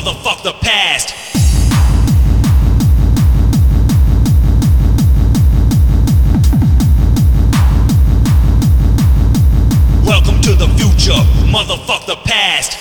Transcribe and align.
motherfuck 0.00 0.42
the 0.42 0.52
past. 0.62 1.14
Welcome 10.06 10.40
to 10.40 10.54
the 10.54 10.68
future, 10.78 11.12
motherfuck 11.52 12.06
the 12.06 12.16
past. 12.24 12.78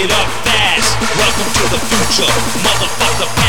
It 0.00 0.12
up 0.12 0.28
fast. 0.46 0.94
Welcome 1.18 1.50
to 1.58 1.64
the 1.74 1.80
future, 1.90 2.30
motherfuck 2.62 3.47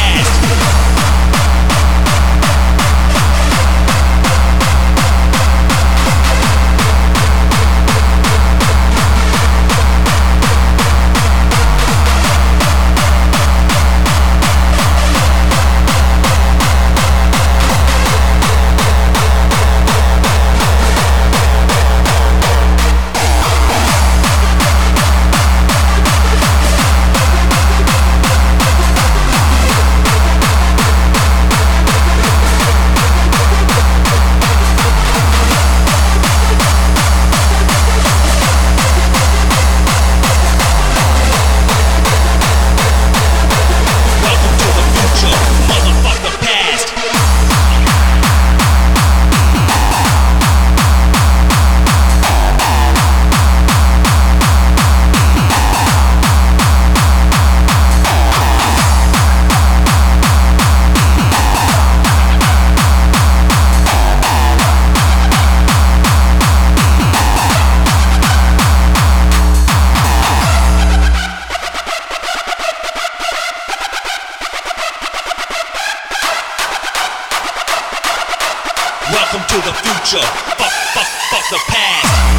Welcome 79.12 79.42
to 79.48 79.56
the 79.66 79.74
future. 79.74 80.22
Fuck, 80.22 80.72
fuck, 80.94 81.08
fuck 81.32 81.50
the 81.50 81.60
past. 81.68 82.39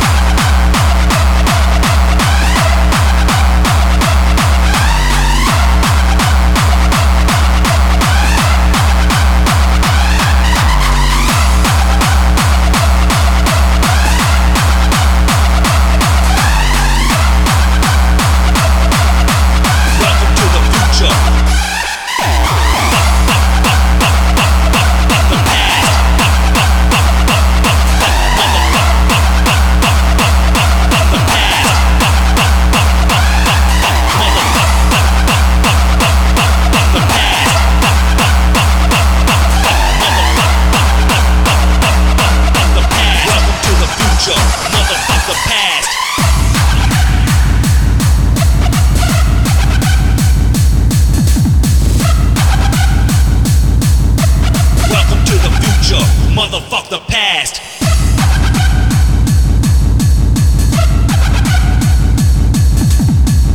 motherfuck 56.35 56.89
the 56.89 57.01
past. 57.09 57.61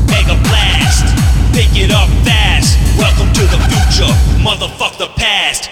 Mega 0.09 0.35
blast, 0.43 1.05
pick 1.53 1.71
it 1.75 1.91
up 1.91 2.09
fast. 2.25 2.77
Welcome 2.97 3.31
to 3.33 3.41
the 3.41 3.59
future, 3.69 4.11
motherfuck 4.43 4.97
the 4.97 5.07
past. 5.15 5.69